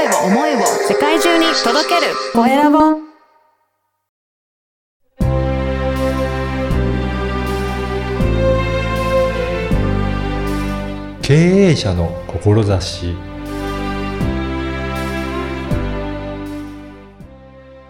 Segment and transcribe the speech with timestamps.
[0.00, 2.78] 声を思いを世界中に届けるコエラボ
[11.20, 13.14] 経営者の志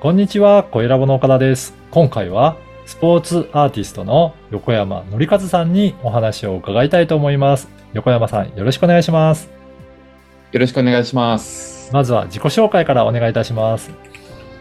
[0.00, 1.74] こんにちは、コエラボの岡田です。
[1.92, 2.56] 今回は
[2.86, 7.68] スポーツアーティストの横山則和さんにお話を伺いたいと思います。
[7.92, 9.59] 横山さん、よろしくお願いします。
[10.52, 11.92] よろしくお願いします。
[11.92, 13.90] まずは自己紹介からお願いいたします。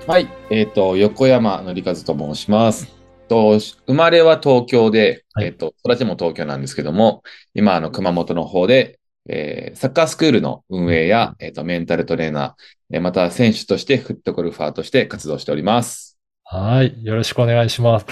[0.05, 0.27] はい。
[0.51, 2.95] えっ、と、横山則和と申します。
[3.27, 7.23] と生まれは東京で、はいえっ、と、育ちも東京なんですけども、
[7.55, 16.19] 今、あの、熊本の方で、えーサッカースクールの運営や、えっ、と、メンタルトレーナー、えーまた選手としてフットゴルファーとして活動しております。
[16.43, 18.05] はい、よろしくお願いします。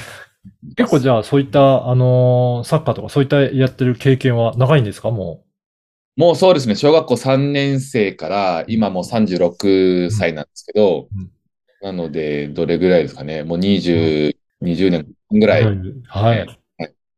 [0.76, 5.10] 結構じゃあそういった、あのーサッカーとかそういったやってる経験は長いんですか？
[5.12, 5.44] も
[6.18, 11.30] もうそうですね、小学校3年生から、今もう36歳なんですけど、うん
[11.80, 15.48] なので、どれぐらいですかね、もう20、20年ぐう。
[15.48, 15.64] らい。
[15.64, 15.72] は
[16.36, 16.40] い。
[16.40, 16.48] はい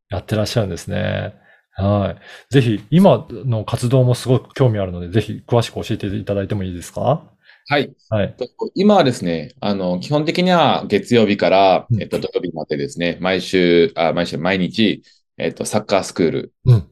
[0.09, 1.33] やってらっしゃるんですね。
[1.78, 2.17] は
[2.50, 2.53] い。
[2.53, 7.23] ぜひ、今の活動もすごく興味あるので、ぜひ詳しく教えていただいてもいいですか？
[7.69, 7.89] はい。
[8.09, 8.36] はい。
[8.36, 15.03] と今はですね、あの、基本的には月曜日からう、んえっと、土曜日までですね、毎週、あ、毎週、毎日、
[15.38, 16.88] えっと、サッカースクールうん。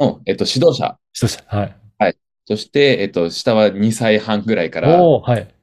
[0.00, 1.76] の、えっと、指導者一つ、はい。
[2.46, 5.54] として、えっと、下は2歳半ぐらいから、はい。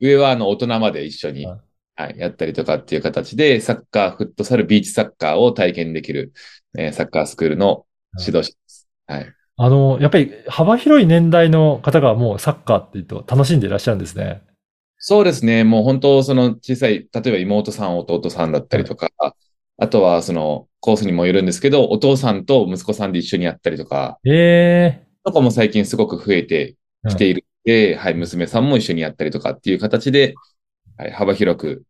[0.00, 1.60] 上はあの、大人まで一緒に、はい
[1.96, 6.32] はい、やったりとかっていう形で、サッカー、フットサル、ビーチサッカーを体験できる、
[6.78, 7.86] えーサッカースクールの
[8.18, 8.88] 指導者です。
[9.06, 9.32] はい。
[9.58, 14.42] あの、やっぱり幅広い年代の方がもうサッカーって言うと楽しんでいらっしゃるんですね。
[14.98, 15.64] そうですね。
[15.64, 19.10] もう本当、その小さい、例えば妹さん、弟さんだったりとか、
[19.78, 30.34] あとはそのコースにもよるんですけど、お父さんと息子さんで一緒にやったりとか、えとかも最近すごく増えてえきているので、はい、娘さんも一緒にやったりとかっていう形で、
[30.96, 31.82] はい、幅広く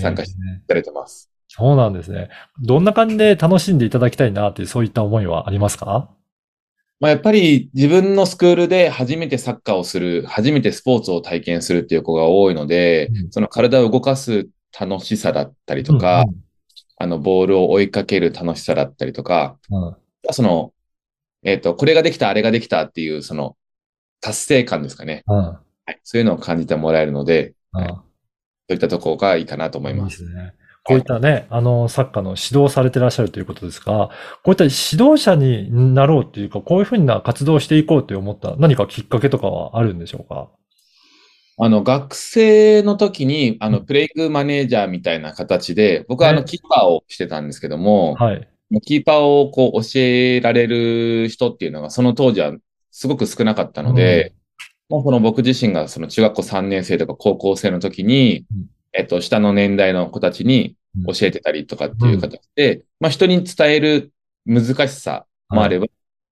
[0.00, 1.30] 参加してええされてます。
[1.48, 2.30] そうなんですね。
[2.62, 6.08] どんな感じで楽しんでいただきたいなっていう、そういった思いはありますか？
[6.98, 13.30] まあ、やっぱり自分のスクールで初めてサッカーをする、初めてスポーツを体験するっていう子が多いので、うん。
[13.32, 14.48] その体を動かす
[14.80, 16.24] 楽しさだったりとか、
[17.02, 19.96] あの、ボールを追いかける楽しさだったりとか、うんうん
[20.30, 20.72] その、
[21.42, 23.56] えっと、これができた、あれができたっていう、その、
[24.20, 25.24] 達成感ですかね。
[25.26, 27.94] うんはい、そういうのを感じてもらえるので、うんそ
[28.70, 30.04] ういったところがいいかなと思いま。
[30.04, 30.54] いいですすね。
[30.84, 34.10] こういったね、あの、サッカーの指導されてらっしゃるということですが、
[34.44, 34.70] こういった指
[35.02, 40.48] 導者になろうっていうか、こういうふうな活動をしていこうと思った何かきっかけとかはあるんでしょうか？
[41.58, 43.84] あの、学生の時に、あの、うん。
[43.84, 46.44] プレイングマネージャーみたいな形で、僕はあの、ね。
[46.46, 48.48] キーパーをしてたんですけども、はい。
[48.80, 52.52] キーパーをこう教えられる人っていうのが、その当時は
[52.90, 54.34] すごく少なかったので、
[54.88, 60.76] もうこの僕自身がその中学校3年生とか高校生の時にうん、えっと、下の年代の子たちに
[61.06, 64.12] 教えてたりとかっていう形で、まあ人に伝える
[64.46, 65.86] 難しさもあれば、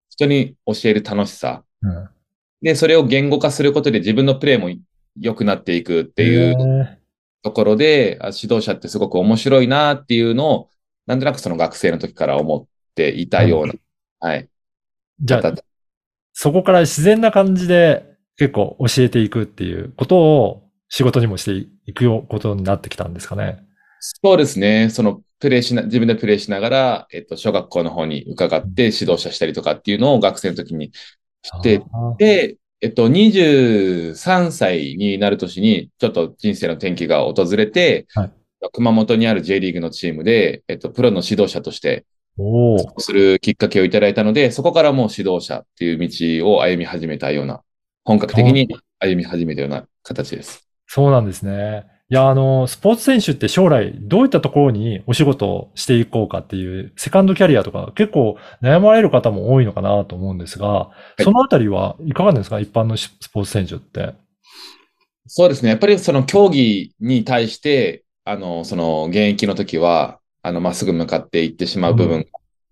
[0.09, 1.63] 人に教える楽しさ。
[2.61, 4.69] で、それを言語化することで自分のプレーも
[5.19, 6.99] 良くなっていくっていう
[7.43, 10.69] ところで、あ指導者ってすごく面白いなっていうのを、
[11.05, 13.73] なんとなくその学生の時から思っていたような、
[14.19, 14.47] はい。
[15.21, 15.63] じゃあ、方
[16.33, 18.05] そこから自然な感じで
[18.37, 23.59] 結構教えていくっていうことを仕事にもしていくよことになってきたんですかね。
[23.99, 24.89] そうですね。
[24.89, 30.91] その、プレイしな、自分でプレイしながら、えっと、小学校の方に伺って指導者したりとかっていうのを学生の時に
[31.43, 38.31] して、あーで、えっと、23歳になる年に、ちょっと人生の転機が訪れて、はい
[38.73, 42.05] 熊本にある J リーグのチームで、えっと、プロの指導者として
[42.97, 47.61] するきっかけをいただいたので、そこからもう指導者っていう道を歩み始めたような、
[48.03, 48.67] 本格的に
[48.99, 50.67] 歩み始めたような形です。
[50.87, 51.85] そうなんですね。
[52.11, 60.89] いや、あの、スポーツ選手って将来どういったところにお仕事をしていこうかっていう、セカンドキャリアとか結構悩まれる方も多いのかなと思うんですが、
[61.19, 62.59] いそのあたりはいかがですか？
[62.59, 64.15] 一般のスポーツ選手って。
[65.27, 65.69] そうですね。
[65.69, 72.25] やっぱりその競技に対して、あの、その現役の時は、あの、まっすぐ向かっていってしまう部分が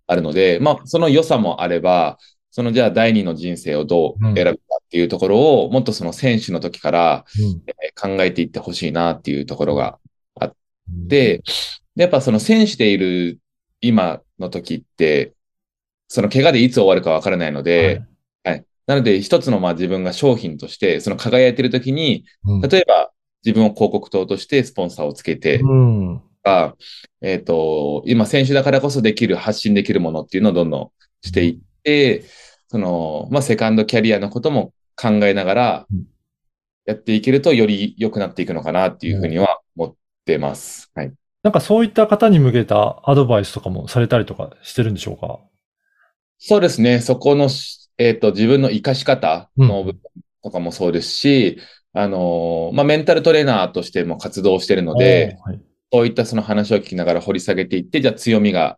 [0.07, 2.18] あるので、まあ、その良さもあれば、
[2.57, 7.25] そのじゃあ第二の人生をどう選ぶかっていうところを、もっとその選手の時から
[7.68, 10.00] えー考えていってほしいなっていうところが
[10.39, 11.44] うん、で、
[11.95, 13.38] でやっぱその選手でいる
[13.80, 15.33] 今の時って、
[16.07, 18.01] その怪我でいつ終わるかわからないので、
[18.44, 18.65] はい。
[18.88, 22.62] なので、一つのまあ自分が商品として、その輝いてる時に、うん。
[22.62, 23.12] 例えば
[23.45, 26.21] 自分を広告塔としてスポンサーをつけて、うん。
[26.44, 26.75] か、
[27.21, 32.24] えっ、と、今選手だからこそできる、発信できるものっていうのをどんどんしていって、
[32.68, 36.06] その、まあ、セカンドキャリアのことも考えながらうん、
[36.86, 40.92] やっていけるとより良くなっていくのかなっていうふうには思ってます。
[40.96, 41.14] はい。
[41.44, 45.40] なんかそういった方に向けたアドバイスとかもされたりとかしてるんでしょうか？
[46.40, 47.00] そうですね。
[47.00, 50.02] そこのし、えっと、自分の活かし方の部分
[50.44, 51.60] とかもそうですし、
[51.94, 58.78] あのーまあ、メンタルトレーナーとしても活動してるので、はいそういったその話を聞きながら掘り下げていって、じゃあ強みが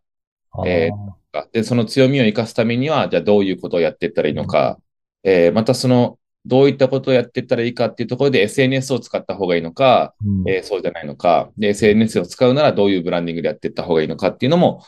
[0.52, 0.92] あー
[1.34, 4.80] えで、その強みを生かすためには、じゃあどういうことをやっていったらいいのか、
[5.24, 10.50] えーまたその、どういったことをやっていったらいいかっていうところで SNS を使った方がいいのか、うん。
[10.50, 14.84] えーそうじゃないのか、で、SNS を使うならどういうブランディングでやっていった方がいいのかっていうのも、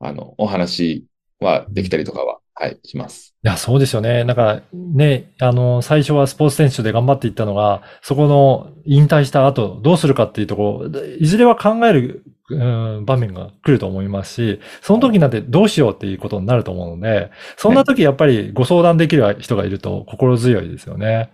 [0.00, 1.06] あの、お話
[1.40, 3.34] はできたりとかは、はい、します。
[3.42, 4.22] いや、そうですよね。
[4.24, 21.30] なんかね、あの、最初はスポーツ選手で頑張っていったのが、そこの引退した後、どうするかっていうところ、いずれは考える、うん場面が来ると思いますし、その時なんてどうしようっていうことになると思うので、そんな時やっぱりご相談できる人がいると心強いですよね。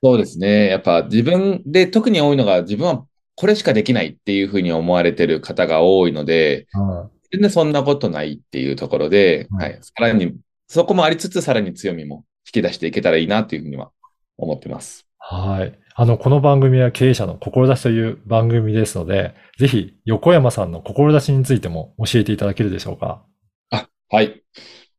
[0.00, 0.68] そうですね。
[0.68, 9.78] やっぱ自分で特に多いのが自分はこれしかできないっていうふうに思われてる方が多いので、うん全然そんなことないっていうところで、うんはい。
[9.80, 13.90] さらに、そこもありつつ、さらに強みも引き出していけたらいいなというふうには
[14.36, 15.06] 思ってます。
[15.18, 15.78] はい。
[15.94, 23.24] あの、この番組は経営者の志という番組ですので、ぜひ横山さんの志についても教えていただけるでしょうか？
[23.70, 24.42] あ、はい。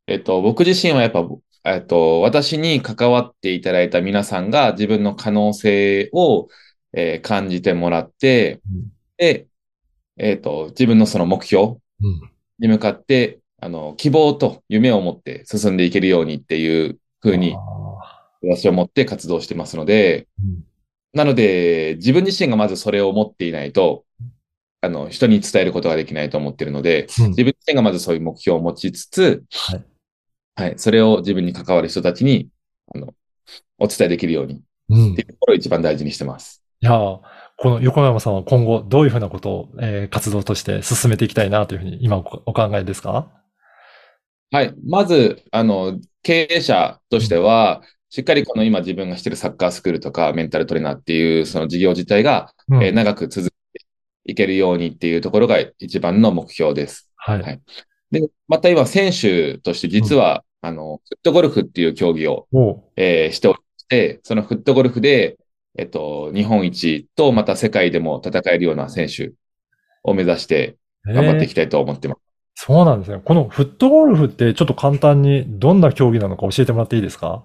[0.08, 1.28] えっと、僕自身はやっぱ、
[1.66, 6.48] えっと、私に関わっていただいた皆さんが自分の可能性を、
[6.94, 9.48] えー感じてもらって、うんで、
[10.18, 11.78] えっと、自分のその目標うん。
[12.60, 17.60] に向かって、あの、希望と夢を持って進んでいけるようにっていうふうにあ
[18.44, 20.64] 私を持って活動してますので、ーうん。
[21.14, 24.06] なので、自分自身がまずそれを持っていないと、
[24.82, 27.30] あの、人に伝えることができないと思っているので、うん。
[27.30, 29.86] 自分自身がまずそういう目標を持ちつつ、はい。
[30.58, 32.50] はい、それを自分に関わる人たちに、
[32.94, 33.16] あの、
[33.80, 34.60] お伝えできるようにっ
[34.90, 35.16] うん。
[35.16, 36.62] ていうところを一番大事にしてます。
[36.82, 37.20] いやー
[37.58, 43.32] この横山さんは今後どういうふうなことを、えー活動として進めていきたいなというふうに今おお考えですか？
[44.52, 44.74] はい。
[44.86, 53.86] まず、あの、経営者としては、しっかりこの今自分がしているサッカースクールとかメンタルトレーナーっていうその事業自体が、うんえー長く続けて
[54.24, 57.10] いけるようにっていうところが一番の目標です。
[57.18, 57.42] はい。
[57.42, 57.62] はい
[58.12, 62.48] で、また今選手として実は、あの、フットゴルフっていう競技を、
[62.96, 65.38] えーしておりまして、そのフットゴルフで、
[65.78, 69.34] えっと、日本一とまた世界でも戦えるような選手
[70.04, 72.25] を目指して頑張っていきたいと思ってます。
[72.56, 73.22] そうなんですね。
[73.24, 77.44] このフットゴルフってちょっと簡単にどんな競技なのか教えてもらっていいですか？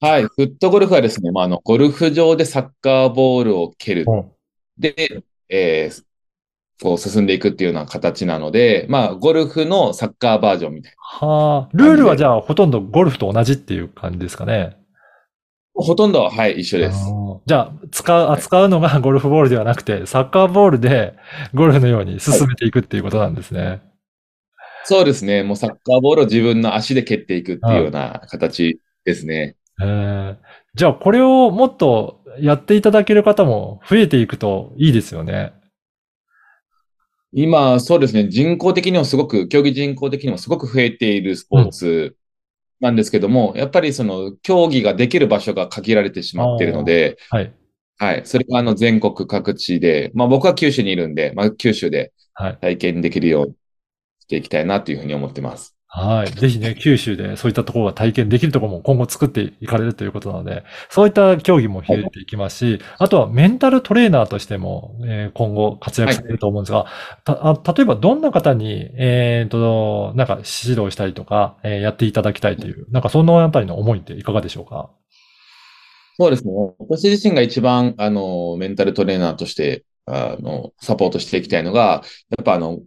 [0.00, 0.22] はい。
[0.22, 4.04] フットゴルフはですね、まあ、あの、ゴルフ場でサッカーボールを蹴る。
[4.06, 4.30] うん
[4.78, 4.94] で、
[5.48, 6.04] えー
[6.82, 14.78] こう進んでいくっていうような形なので、まあ、ゴルフのサッカーバージョンみたいはあ、ルールはじゃあほとんどゴルフと同じっていう感じですかね？
[15.80, 15.86] な。
[15.86, 16.98] ほとんどは、はい、一緒です。
[17.46, 21.14] じゃあ、使う、扱うのが ゴルフボールではなくて、サッカーボールで
[21.54, 23.80] ゴルフのように進めていくっていうことなんですね。
[24.84, 25.42] そうですね。
[25.42, 29.56] もうサッカーボールを自分の足で蹴っていくっていうような形ですね。
[29.82, 30.36] えー
[30.74, 35.52] じゃあ、これをもっとやっていただける方も増えていくといいですよね。
[37.32, 38.28] 今、そうですね。
[38.28, 42.16] 人口的にもすごく、競技人口的にもすごく増えているスポーツ
[42.80, 47.54] なんですけども、やっぱりその競技ができる場所が限られてしまっているので、はい。
[47.98, 48.22] はい。
[48.24, 52.58] それがあの全国各地で、まあ僕は九州にいるんで、まあ九州ではい。
[52.60, 53.54] 体験できるように
[54.20, 55.76] していきたいなというふうに思ってます。
[55.92, 56.30] はい。
[56.30, 66.86] ぜひね、九州でそういったところが体験できるところも今後作っていかれるということなので、そういった競技も増えていきますし、あとはメンタルトレーナーとしても、えー今後活躍されると思うんですが、
[67.24, 74.90] たあ例えばどんな方に、えっ、と、なんか指導したりとか、えーやっていただきたいという、なんかそのあたりの思いっていかがでしょうか？
[76.20, 76.52] そうですね。
[76.78, 82.78] 私自身が一番、あの、メンタルトレーナーとして、あの、サポートしていきたいのが、やっぱあの、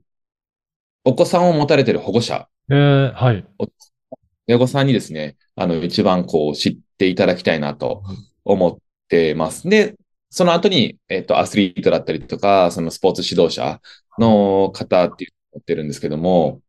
[1.04, 3.46] お子さんを持たれている保護者、えーはい。
[4.48, 8.04] 親御さんにですね、あの、一番こう、知っていただきたいなと
[8.44, 8.78] 思っ
[9.08, 9.68] てます。
[9.70, 9.96] で、
[10.30, 13.82] その後に、えっと、アスリートだったりとか、そのスポーツ指導者
[14.20, 16.62] の方っていうのを持ってるんですけども、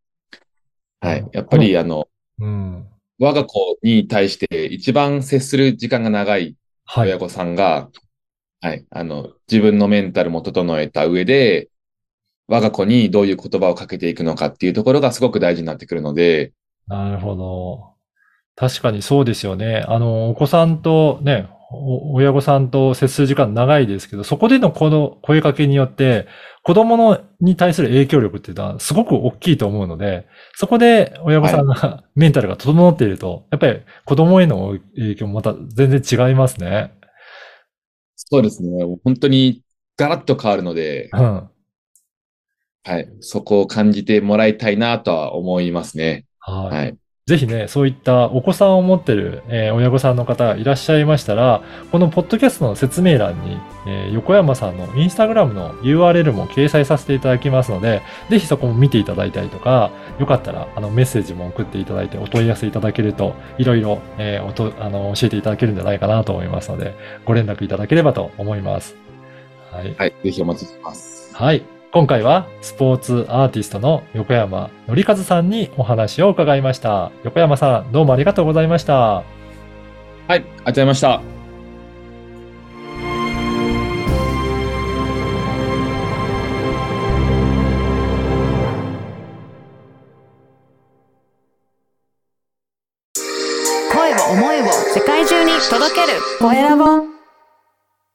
[1.01, 1.29] はい。
[1.33, 2.09] やっぱり、あの、
[2.39, 2.89] うん。
[3.19, 7.19] 我が子に対して一番接する時間が長いはい親。
[7.19, 7.91] 御さんが、
[8.61, 11.69] はい、あの、自分のメンタルも整えた上で、
[12.47, 16.53] 我が子にどういう言葉をかけていくのかっていうところがすごく大事になってくるので、
[16.87, 17.95] なるほど。
[18.57, 19.85] 確かにそうですよね。
[19.89, 26.27] あの、お子さんとね、お親御さんと接する時間長いですけど、そこでのこの声かけによって、
[26.63, 36.93] 子供のに対する影響力っていうのはすごく大きいと思うので、そこで親御さんが、メンタルが整っていると、やっぱり子供への影響もまた全然違いますね。
[38.15, 38.85] そうですね。
[39.03, 39.63] 本当に
[39.97, 41.51] ガラッと変わるので、うん。
[42.85, 43.09] はい。
[43.21, 46.27] そこを感じてもらいたいなとは思いますね。
[46.39, 46.77] はい。
[46.77, 46.97] はい。
[47.27, 68.97] ぜひね、そういったお子さんを持ってる、えー親御さんの方いらっしゃいましたら、このポッドキャストの説明欄に、えー横山さんのインスタグラムの URL も掲載させていただきますので、ぜひそこも見ていただいたりとか、よかったらあのメッセージも送っていただいてお問い合わせいただけると、いろいろ、えーおとあの教えていただけるんじゃないかなと思いますので、ご連絡いただければと思います。
[69.73, 69.95] はい。
[69.97, 70.15] はい。
[70.23, 71.35] ぜひお待ちしてます。
[71.35, 71.74] はい。
[71.95, 77.13] 今回はスポーツアーティストの横山則和さんにお話を伺いました。
[77.23, 78.95] 横山さん、どうもありがとうございました。
[78.97, 79.25] はい。
[80.29, 81.21] ありがとうございました。
[93.93, 97.14] 声を思いを世界中に届けるコエラボ